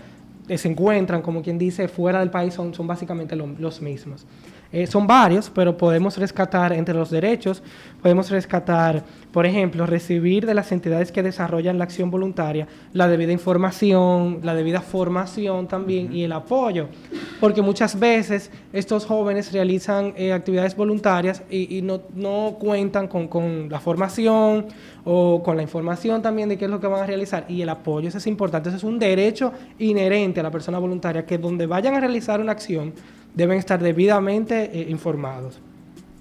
eh, 0.49 0.57
se 0.57 0.67
encuentran, 0.67 1.21
como 1.21 1.41
quien 1.41 1.57
dice, 1.57 1.87
fuera 1.87 2.19
del 2.19 2.29
país, 2.29 2.53
son, 2.53 2.73
son 2.73 2.87
básicamente 2.87 3.37
los 3.37 3.81
mismos. 3.81 4.25
Eh, 4.73 4.87
son 4.87 5.05
varios, 5.05 5.49
pero 5.49 5.75
podemos 5.77 6.17
rescatar 6.17 6.71
entre 6.73 6.95
los 6.95 7.09
derechos, 7.09 7.61
podemos 8.01 8.29
rescatar, 8.29 9.03
por 9.31 9.45
ejemplo, 9.45 9.85
recibir 9.85 10.45
de 10.45 10.53
las 10.53 10.71
entidades 10.71 11.11
que 11.11 11.23
desarrollan 11.23 11.77
la 11.77 11.83
acción 11.83 12.09
voluntaria 12.09 12.67
la 12.93 13.07
debida 13.07 13.31
información, 13.31 14.39
la 14.43 14.53
debida 14.53 14.81
formación 14.81 15.67
también 15.67 16.13
y 16.13 16.23
el 16.23 16.31
apoyo, 16.31 16.87
porque 17.39 17.61
muchas 17.61 17.99
veces 17.99 18.51
estos 18.73 19.05
jóvenes 19.05 19.51
realizan 19.51 20.13
eh, 20.15 20.33
actividades 20.33 20.75
voluntarias 20.75 21.43
y, 21.49 21.81
no, 21.81 22.01
no, 22.15 22.57
cuentan 22.59 23.07
con, 23.07 23.27
con 23.27 23.69
la 23.69 23.79
formación 23.79 24.67
o 25.03 25.41
con 25.43 25.57
la 25.57 25.63
información 25.63 26.21
también 26.21 26.49
de 26.49 26.57
qué 26.57 26.65
es 26.65 26.71
lo 26.71 26.79
que 26.79 26.87
van 26.87 27.03
a 27.03 27.05
realizar. 27.05 27.45
Y 27.47 27.61
el 27.61 27.69
apoyo, 27.69 28.07
eso 28.07 28.17
es 28.17 28.27
importante, 28.27 28.69
eso 28.69 28.77
es 28.77 28.83
un 28.83 28.99
derecho 28.99 29.51
inherente 29.79 30.39
a 30.39 30.43
la 30.43 30.51
persona 30.51 30.79
voluntaria, 30.79 31.25
que 31.25 31.37
donde 31.37 31.65
vayan 31.65 31.95
a 31.95 31.99
realizar 31.99 32.39
una 32.39 32.51
acción, 32.51 32.93
deben 33.33 33.57
estar 33.57 33.81
debidamente 33.81 34.71
eh, 34.73 34.87
informados. 34.89 35.59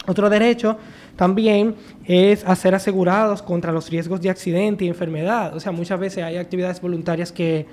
Otro 0.06 0.30
derecho 0.30 0.78
también 1.16 1.74
es 2.04 2.40
ser 2.56 2.74
asegurados 2.74 3.42
contra 3.42 3.72
los 3.72 3.90
riesgos 3.90 4.20
de 4.20 4.30
accidente 4.30 4.84
y 4.84 4.88
enfermedad. 4.88 5.54
O 5.54 5.60
sea, 5.60 5.72
muchas 5.72 6.00
veces 6.00 6.24
hay 6.24 6.36
actividades 6.38 6.80
voluntarias 6.80 7.30
que 7.30 7.66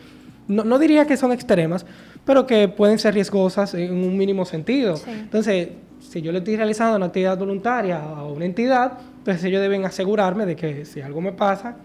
no, 0.48 0.80
diría 0.80 1.06
que 1.06 1.18
son 1.18 1.32
extremas, 1.32 1.86
pero 2.26 2.46
que 2.46 2.68
pueden 2.68 3.00
ser 3.00 3.14
riesgosas 3.14 3.74
en 3.74 3.94
un 3.94 4.18
mínimo 4.18 4.46
sentido. 4.46 4.96
Entonces, 5.08 5.70
si 6.00 6.22
yo 6.22 6.32
le 6.32 6.40
estoy 6.40 6.56
realizando 6.56 6.98
una 6.98 7.08
actividad 7.08 7.38
voluntaria 7.38 8.02
a 8.02 8.24
una 8.26 8.46
entidad, 8.46 8.94
pues 9.24 9.44
ellos 9.44 9.62
deben 9.62 9.86
asegurarme 9.86 10.46
de 10.46 10.56
que 10.56 10.86
si 10.86 11.02
algo 11.02 11.22
me 11.22 11.32
pasa, 11.32 11.76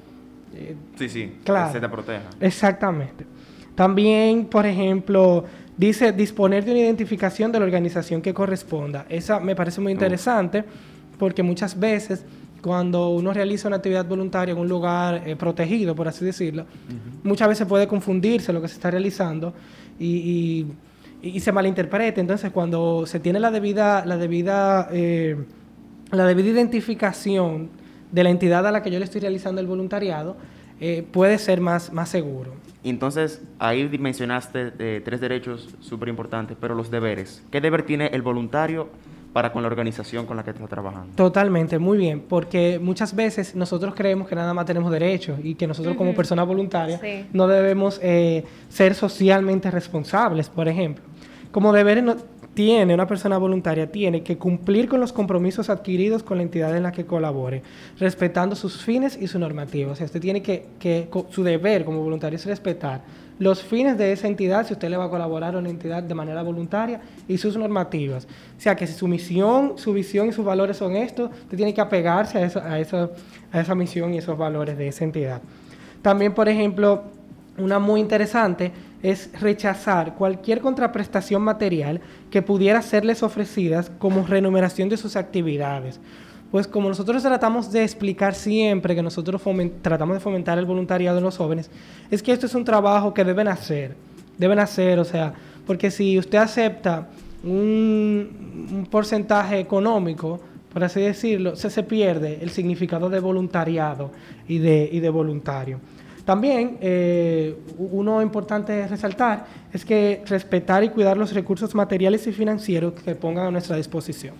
eh, 0.54 0.76
sí, 0.96 1.08
sí, 1.08 1.38
que 1.44 1.52
se 1.72 1.80
te 1.80 1.88
proteja. 1.88 2.28
Exactamente. 2.40 3.26
También, 3.74 4.44
por 4.46 4.66
ejemplo, 4.66 5.44
Dice 5.82 6.12
disponer 6.12 6.64
de 6.64 6.70
una 6.70 6.78
identificación 6.78 7.50
de 7.50 7.58
la 7.58 7.64
organización 7.64 8.22
que 8.22 8.32
corresponda. 8.32 9.04
Esa 9.08 9.40
me 9.40 9.56
parece 9.56 9.80
muy 9.80 9.90
interesante 9.90 10.62
porque 11.18 11.42
muchas 11.42 11.76
veces 11.76 12.24
cuando 12.62 13.08
uno 13.08 13.32
realiza 13.32 13.66
una 13.66 13.78
actividad 13.78 14.06
voluntaria 14.06 14.52
en 14.52 14.58
un 14.58 14.68
lugar 14.68 15.26
eh, 15.26 15.34
protegido, 15.34 15.96
por 15.96 16.06
así 16.06 16.24
decirlo, 16.24 16.66
muchas 17.24 17.48
veces 17.48 17.66
puede 17.66 17.88
confundirse 17.88 18.52
lo 18.52 18.62
que 18.62 18.68
se 18.68 18.74
está 18.74 18.92
realizando 18.92 19.54
y, 19.98 20.68
se 21.40 21.50
malinterpreta. 21.50 22.20
Entonces, 22.20 22.52
cuando 22.52 23.04
se 23.04 23.18
tiene 23.18 23.40
la 23.40 23.50
debida, 23.50 24.06
la 24.06 24.16
debida, 24.16 24.88
eh, 24.92 25.36
la 26.12 26.24
debida 26.26 26.50
identificación 26.50 27.70
de 28.12 28.22
la 28.22 28.30
entidad 28.30 28.64
a 28.68 28.70
la 28.70 28.84
que 28.84 28.90
yo 28.92 29.00
le 29.00 29.04
estoy 29.04 29.20
realizando 29.20 29.60
el 29.60 29.66
voluntariado, 29.66 30.36
eh, 30.78 31.04
puede 31.10 31.38
ser 31.38 31.60
más, 31.60 31.92
más 31.92 32.08
seguro. 32.08 32.52
Entonces, 32.84 33.42
ahí 33.58 33.88
mencionaste 33.98 34.72
eh, 34.78 35.02
tres 35.04 35.20
derechos 35.20 35.68
súper 35.80 36.08
importantes, 36.08 36.56
pero 36.60 36.74
los 36.74 36.90
deberes. 36.90 37.42
¿Qué 37.50 37.60
deber 37.60 37.84
tiene 37.84 38.08
el 38.08 38.22
voluntario 38.22 38.88
para 39.32 39.52
con 39.52 39.62
la 39.62 39.68
organización 39.68 40.26
con 40.26 40.36
la 40.36 40.44
que 40.44 40.50
está 40.50 40.66
trabajando? 40.66 41.14
Totalmente, 41.14 41.78
muy 41.78 41.96
bien, 41.96 42.20
porque 42.28 42.78
muchas 42.82 43.14
veces 43.14 43.54
nosotros 43.54 43.94
creemos 43.94 44.28
que 44.28 44.34
nada 44.34 44.52
más 44.52 44.66
tenemos 44.66 44.90
derechos 44.90 45.38
y 45.42 45.54
que 45.54 45.66
nosotros 45.66 45.96
como 45.96 46.14
personas 46.14 46.46
voluntarias 46.46 47.00
no 47.32 47.46
debemos 47.46 48.00
eh, 48.02 48.44
ser 48.68 48.94
socialmente 48.94 49.70
responsables, 49.70 50.48
por 50.48 50.68
ejemplo. 50.68 51.04
Como 51.50 51.72
deberes 51.72 52.02
no, 52.02 52.16
tiene, 52.54 52.94
una 52.94 53.06
persona 53.06 53.38
voluntaria 53.38 53.90
tiene 53.90 54.22
que 54.22 54.36
cumplir 54.36 54.88
con 54.88 55.00
los 55.00 55.12
compromisos 55.12 55.70
adquiridos 55.70 56.22
con 56.22 56.36
la 56.36 56.42
entidad 56.42 56.76
en 56.76 56.82
la 56.82 56.92
que 56.92 57.06
colabore, 57.06 57.62
respetando 57.98 58.54
sus 58.54 58.82
fines 58.82 59.16
y 59.20 59.26
su 59.26 59.38
normativa. 59.38 59.92
O 59.92 59.96
sea, 59.96 60.06
usted 60.06 60.20
tiene 60.20 60.42
que, 60.42 60.66
que 60.78 61.08
su 61.30 61.42
deber 61.42 61.84
como 61.84 62.02
voluntario 62.02 62.36
es 62.36 62.46
respetar 62.46 63.00
los 63.38 63.62
fines 63.62 63.98
de 63.98 64.12
esa 64.12 64.28
entidad, 64.28 64.66
si 64.66 64.74
usted 64.74 64.88
le 64.88 64.96
va 64.96 65.06
a 65.06 65.10
colaborar 65.10 65.56
a 65.56 65.58
una 65.58 65.68
entidad 65.68 66.02
de 66.02 66.14
manera 66.14 66.42
voluntaria, 66.42 67.00
y 67.26 67.38
sus 67.38 67.56
normativas. 67.56 68.24
O 68.56 68.60
sea, 68.60 68.76
que 68.76 68.86
si 68.86 68.92
su 68.92 69.08
misión, 69.08 69.72
su 69.76 69.92
visión 69.92 70.28
y 70.28 70.32
sus 70.32 70.44
valores 70.44 70.76
son 70.76 70.94
estos, 70.94 71.30
usted 71.30 71.56
tiene 71.56 71.74
que 71.74 71.80
apegarse 71.80 72.38
a, 72.38 72.46
a, 72.58 72.74
a 73.52 73.60
esa 73.60 73.74
misión 73.74 74.14
y 74.14 74.18
esos 74.18 74.38
valores 74.38 74.78
de 74.78 74.86
esa 74.86 75.02
entidad. 75.02 75.42
También, 76.02 76.34
por 76.34 76.48
ejemplo, 76.48 77.02
una 77.58 77.78
muy 77.78 78.00
interesante 78.00 78.70
es 79.02 79.30
rechazar 79.40 80.14
cualquier 80.14 80.60
contraprestación 80.60 81.42
material 81.42 82.00
que 82.30 82.42
pudiera 82.42 82.82
serles 82.82 83.22
ofrecidas 83.22 83.90
como 83.98 84.26
remuneración 84.26 84.88
de 84.88 84.96
sus 84.96 85.16
actividades. 85.16 86.00
pues 86.50 86.66
como 86.66 86.88
nosotros 86.88 87.22
tratamos 87.22 87.72
de 87.72 87.82
explicar 87.82 88.34
siempre 88.34 88.94
que 88.94 89.02
nosotros 89.02 89.40
tratamos 89.80 90.16
de 90.16 90.20
fomentar 90.20 90.58
el 90.58 90.66
voluntariado 90.66 91.16
en 91.16 91.24
los 91.24 91.38
jóvenes, 91.38 91.70
es 92.10 92.22
que 92.22 92.30
esto 92.30 92.44
es 92.44 92.54
un 92.54 92.64
trabajo 92.64 93.14
que 93.14 93.24
deben 93.24 93.48
hacer, 93.48 93.96
deben 94.36 94.58
hacer, 94.58 94.98
o 94.98 95.04
sea, 95.04 95.32
porque 95.66 95.90
si 95.90 96.18
usted 96.18 96.36
acepta 96.36 97.08
un, 97.42 98.86
porcentaje 98.90 99.58
económico, 99.58 100.40
por 100.72 100.84
así 100.84 101.00
decirlo, 101.00 101.56
se, 101.56 101.70
se 101.70 101.82
pierde 101.82 102.38
el 102.42 102.50
significado 102.50 103.08
de 103.08 103.20
voluntariado 103.20 104.10
y 104.46 104.58
de, 104.58 104.88
y 104.92 105.00
de 105.00 105.08
voluntario. 105.08 105.80
También, 106.24 106.78
eh, 106.80 107.56
uno 107.78 108.22
importante 108.22 108.86
resaltar 108.86 109.46
es 109.72 109.84
que 109.84 110.22
respetar 110.26 110.84
y 110.84 110.88
cuidar 110.88 111.16
los 111.16 111.34
recursos 111.34 111.74
materiales 111.74 112.26
y 112.26 112.32
financieros 112.32 112.92
que 112.94 113.14
pongan 113.14 113.46
a 113.46 113.50
nuestra 113.50 113.76
disposición. 113.76 114.34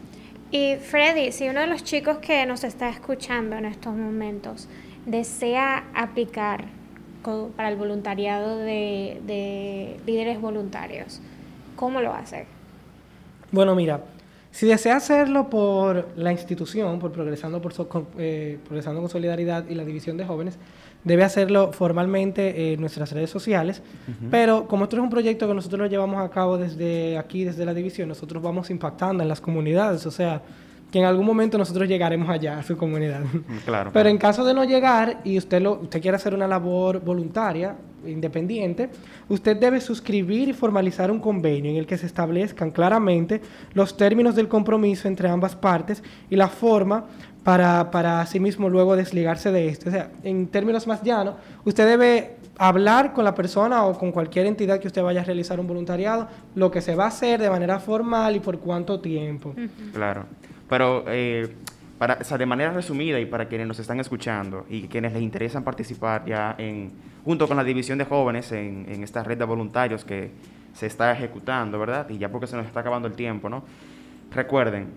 Y 0.52 0.76
Freddy, 0.76 1.32
si 1.32 1.48
uno 1.48 1.60
de 1.60 1.66
los 1.66 1.82
chicos 1.82 2.18
que 2.18 2.46
nos 2.46 2.62
está 2.62 2.88
escuchando 2.88 3.56
en 3.56 3.64
estos 3.64 3.94
momentos 3.94 4.68
desea 5.06 5.84
aplicar 5.94 6.66
para 7.56 7.68
el 7.68 7.76
voluntariado 7.76 8.58
de, 8.58 9.20
de 9.26 9.96
líderes 10.06 10.40
voluntarios, 10.40 11.20
¿cómo 11.74 12.00
lo 12.00 12.12
hace? 12.12 12.46
Bueno, 13.50 13.74
mira, 13.74 14.00
si 14.52 14.66
desea 14.66 14.96
hacerlo 14.96 15.48
por 15.48 16.08
la 16.14 16.30
institución, 16.30 16.98
por 16.98 17.10
Progresando, 17.10 17.62
por, 17.62 17.72
eh, 18.18 18.58
Progresando 18.62 19.00
con 19.00 19.08
Solidaridad 19.08 19.66
y 19.66 19.74
la 19.74 19.84
División 19.84 20.18
de 20.18 20.26
Jóvenes, 20.26 20.58
debe 21.04 21.24
hacerlo 21.24 21.72
formalmente 21.72 22.72
en 22.72 22.80
nuestras 22.80 23.12
redes 23.12 23.30
sociales. 23.30 23.82
Pero 24.30 24.66
como 24.66 24.84
esto 24.84 24.96
es 24.96 25.02
un 25.02 25.10
proyecto 25.10 25.48
que 25.48 25.54
nosotros 25.54 25.80
lo 25.80 25.86
llevamos 25.86 26.20
a 26.20 26.28
cabo 26.30 26.58
desde 26.58 27.18
aquí, 27.18 27.44
desde 27.44 27.64
la 27.64 27.74
división, 27.74 28.08
nosotros 28.08 28.42
vamos 28.42 28.70
impactando 28.70 29.22
en 29.22 29.28
las 29.28 29.40
comunidades. 29.40 30.06
O 30.06 30.10
sea, 30.10 30.42
que 30.92 30.98
en 30.98 31.06
algún 31.06 31.24
momento 31.24 31.56
nosotros 31.56 31.88
llegaremos 31.88 32.28
allá 32.28 32.58
a 32.58 32.62
su 32.62 32.76
comunidad. 32.76 33.20
Mm, 33.20 33.56
claro. 33.64 33.90
Pero 33.92 34.08
en 34.10 34.18
caso 34.18 34.44
de 34.44 34.52
no 34.52 34.62
llegar 34.64 35.20
y 35.24 35.38
usted, 35.38 35.62
lo, 35.62 35.80
usted 35.80 36.02
quiere 36.02 36.16
hacer 36.16 36.34
una 36.34 36.46
labor 36.46 37.00
voluntaria, 37.00 37.74
independiente, 38.06 38.90
usted 39.28 39.56
debe 39.56 39.80
suscribir 39.80 40.48
y 40.48 40.52
formalizar 40.52 41.10
un 41.10 41.20
convenio 41.20 41.70
en 41.70 41.76
el 41.76 41.86
que 41.86 41.96
se 41.96 42.06
establezcan 42.06 42.70
claramente 42.70 43.40
los 43.74 43.96
términos 43.96 44.34
del 44.34 44.48
compromiso 44.48 45.08
entre 45.08 45.28
ambas 45.28 45.56
partes 45.56 46.02
y 46.28 46.36
la 46.36 46.48
forma 46.48 47.06
para, 47.44 47.90
para 47.90 48.20
asimismo 48.20 48.68
luego 48.68 48.96
desligarse 48.96 49.50
de 49.50 49.68
esto. 49.68 49.88
O 49.88 49.92
sea, 49.92 50.10
en 50.22 50.46
términos 50.46 50.86
más 50.86 51.02
llanos, 51.02 51.34
usted 51.64 51.86
debe 51.86 52.36
hablar 52.58 53.12
con 53.12 53.24
la 53.24 53.34
persona 53.34 53.84
o 53.84 53.98
con 53.98 54.12
cualquier 54.12 54.46
entidad 54.46 54.78
que 54.78 54.86
usted 54.86 55.02
vaya 55.02 55.22
a 55.22 55.24
realizar 55.24 55.58
un 55.58 55.66
voluntariado, 55.66 56.28
lo 56.54 56.70
que 56.70 56.80
se 56.80 56.94
va 56.94 57.04
a 57.04 57.08
hacer 57.08 57.40
de 57.40 57.50
manera 57.50 57.80
formal 57.80 58.36
y 58.36 58.40
por 58.40 58.58
cuánto 58.58 59.00
tiempo. 59.00 59.54
Claro. 59.92 60.24
Pero 60.68 61.04
eh, 61.08 61.54
para, 61.98 62.16
de 62.16 62.46
manera 62.46 62.72
resumida 62.72 63.20
y 63.20 63.26
para 63.26 63.46
quienes 63.46 63.66
nos 63.66 63.78
están 63.78 64.00
escuchando 64.00 64.66
y 64.68 64.88
quienes 64.88 65.12
les 65.12 65.22
interesan 65.22 65.64
participar 65.64 66.24
ya 66.24 66.54
en, 66.58 66.90
junto 67.24 67.46
con 67.46 67.56
la 67.56 67.64
división 67.64 67.98
de 67.98 68.04
jóvenes 68.04 68.52
en, 68.52 69.02
esta 69.02 69.22
red 69.22 69.38
de 69.38 69.44
voluntarios 69.44 70.04
que 70.04 70.30
se 70.74 70.86
está 70.86 71.12
ejecutando, 71.12 71.78
¿verdad? 71.78 72.08
Y 72.08 72.18
ya 72.18 72.28
porque 72.30 72.46
se 72.46 72.56
nos 72.56 72.66
está 72.66 72.80
acabando 72.80 73.06
el 73.06 73.14
tiempo, 73.14 73.48
¿no? 73.48 73.62
Recuerden, 74.30 74.88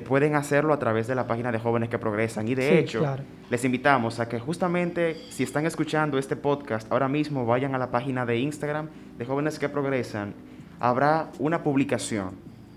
pueden 0.00 0.34
hacerlo 0.34 0.72
a 0.72 0.78
través 0.78 1.06
de 1.06 1.14
la 1.14 1.26
página 1.26 1.50
de 1.52 1.58
Jóvenes 1.58 1.88
que 1.88 1.98
Progresan. 1.98 2.46
Y 2.48 2.54
de 2.54 2.78
hecho, 2.78 3.04
les 3.50 3.64
invitamos 3.64 4.20
a 4.20 4.28
que 4.28 4.38
justamente 4.38 5.16
si 5.30 5.42
están 5.42 5.66
escuchando 5.66 6.18
este 6.18 6.36
podcast 6.36 6.90
ahora 6.92 7.08
mismo, 7.08 7.46
vayan 7.46 7.74
a 7.74 7.78
la 7.78 7.90
página 7.90 8.24
de 8.24 8.38
Instagram 8.38 8.88
de 9.18 9.24
Jóvenes 9.24 9.58
que 9.58 9.68
Progresan. 9.68 10.34
Habrá 10.80 11.30
una 11.38 11.62
publicación 11.62 12.30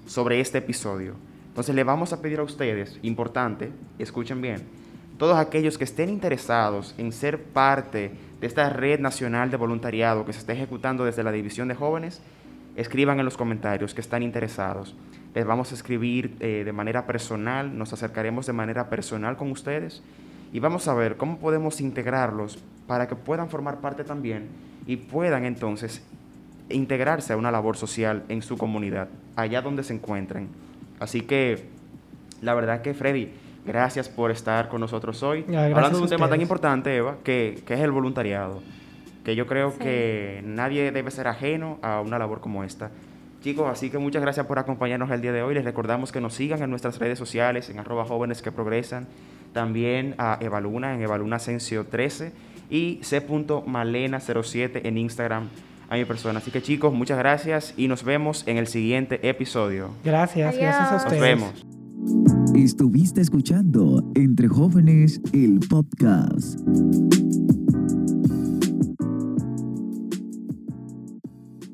sobre 0.06 0.40
este 0.40 0.60
episodio 0.60 1.16
entonces 1.56 1.74
le 1.74 1.86
vamos 1.86 2.12
a 2.12 2.22
pedir 2.22 2.40
a 2.40 2.44
ustedes, 2.44 3.00
importante, 3.02 3.72
escuchen 3.98 4.42
bien, 4.42 4.64
todos 5.18 5.38
aquellos 5.38 5.78
que 5.78 5.86
estén 5.86 6.10
interesados 6.10 6.94
en 6.98 7.14
ser 7.14 7.42
parte 7.42 8.12
de 8.42 8.46
esta 8.46 8.70
red 8.70 9.00
nacional 9.00 9.50
de 9.50 9.56
voluntariado 9.56 10.26
que 10.26 10.34
se 10.34 10.40
está 10.40 10.52
ejecutando 10.52 11.06
desde 11.06 11.24
la 11.24 11.32
División 11.32 11.70
de 11.70 11.76
Jóvenes, 11.76 12.22
escriban 12.76 13.20
en 13.20 13.26
los 13.26 13.38
comentarios 13.38 13.94
que 13.94 14.02
están 14.02 14.22
interesados. 14.22 14.98
Les 15.36 15.46
vamos 15.46 15.72
a 15.72 15.75
escribir 15.75 16.36
eh, 16.39 16.63
de 16.65 16.72
manera 16.72 17.06
personal, 17.06 17.77
nos 17.77 17.94
acercaremos 17.94 18.48
de 18.48 18.54
manera 18.54 18.89
personal 18.89 19.36
con 19.36 19.51
ustedes 19.51 20.01
y 20.54 20.60
vamos 20.60 20.88
a 20.88 20.94
ver 20.94 21.18
cómo 21.18 21.38
podemos 21.38 21.82
integrarlos 21.82 22.58
para 22.88 23.08
que 23.08 23.15
puedan 23.15 23.50
formar 23.50 23.82
parte 23.82 24.06
también 24.06 24.48
y 24.88 24.96
puedan 24.96 25.44
entonces 25.46 26.01
integrarse 26.70 27.34
a 27.34 27.38
una 27.38 27.51
labor 27.51 27.75
social 27.77 28.24
en 28.30 28.42
su 28.42 28.58
comunidad, 28.58 29.10
allá 29.36 29.62
donde 29.62 29.84
se 29.84 29.94
encuentren. 29.94 30.48
Así 31.00 31.22
que 31.22 31.65
la 32.42 32.54
verdad 32.54 32.82
que 32.82 32.94
Freddy, 32.94 33.32
gracias 33.65 34.08
por 34.08 34.32
estar 34.32 34.70
con 34.70 34.80
nosotros 34.82 35.22
hoy. 35.24 35.44
Hablando 35.50 35.98
de 35.98 36.04
un 36.04 36.10
tema 36.10 36.30
tan 36.30 36.42
importante, 36.42 36.96
Eva, 36.96 37.18
que, 37.24 37.62
es 37.68 37.80
el 37.80 37.91
voluntariado. 37.91 38.62
Que 39.24 39.36
yo 39.36 39.48
creo 39.48 39.78
que 39.78 40.41
nadie 40.45 40.91
debe 40.91 41.12
ser 41.12 41.28
ajeno 41.28 41.80
a 41.82 42.00
una 42.00 42.19
labor 42.19 42.39
como 42.39 42.63
esta. 42.63 42.91
Chicos, 43.45 43.67
así 43.69 43.91
que 43.91 43.99
muchas 43.99 44.23
gracias 44.23 44.47
por 44.47 44.58
acompañarnos 44.58 45.12
el 45.12 45.21
día 45.21 45.31
de 45.31 45.43
hoy. 45.43 45.53
Les 45.53 45.63
recordamos 45.63 46.12
que 46.12 46.19
nos 46.19 46.34
sigan 46.34 46.63
en 46.63 46.71
nuestras 46.71 46.97
redes 46.97 47.19
sociales, 47.19 47.69
en 47.69 47.77
arroba 47.77 48.03
jóvenes 48.03 48.41
que 48.41 48.51
progresan. 48.51 49.05
También 49.53 50.15
a 50.17 50.39
Evaluna, 50.41 50.95
en 50.95 51.03
Evaluna 51.03 51.36
Asensio 51.36 51.86
13 51.86 52.31
y 52.71 52.97
c.malena07 53.03 54.81
en 54.84 54.97
Instagram 54.97 55.49
a 55.89 55.95
mi 55.95 56.05
persona. 56.05 56.39
Así 56.39 56.49
que 56.49 56.63
chicos, 56.63 56.91
muchas 56.91 57.19
gracias 57.19 57.75
y 57.77 57.88
nos 57.88 58.03
vemos 58.03 58.47
en 58.47 58.58
el 58.58 58.65
siguiente 58.65 59.29
episodio. 59.29 59.91
Gracias, 60.03 60.58
gracias 60.58 60.91
a 60.91 60.95
ustedes. 60.95 61.39
Nos 61.39 61.53
vemos. 61.53 62.55
Estuviste 62.55 63.21
escuchando 63.21 64.03
Entre 64.15 64.47
Jóvenes 64.47 65.21
el 65.34 65.60
podcast. 65.69 66.60